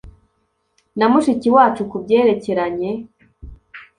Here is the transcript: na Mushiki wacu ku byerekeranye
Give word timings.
na 0.97 1.05
Mushiki 1.11 1.49
wacu 1.55 1.81
ku 1.89 1.97
byerekeranye 2.03 2.91